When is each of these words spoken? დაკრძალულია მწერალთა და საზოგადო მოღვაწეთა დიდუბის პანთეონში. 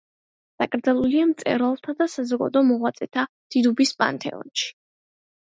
დაკრძალულია 0.61 1.25
მწერალთა 1.31 1.95
და 1.99 2.07
საზოგადო 2.13 2.65
მოღვაწეთა 2.71 3.27
დიდუბის 3.57 3.95
პანთეონში. 4.01 4.69